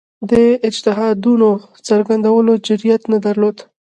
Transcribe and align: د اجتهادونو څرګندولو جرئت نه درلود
د 0.29 0.31
اجتهادونو 0.67 1.49
څرګندولو 1.87 2.53
جرئت 2.65 3.01
نه 3.11 3.17
درلود 3.25 3.57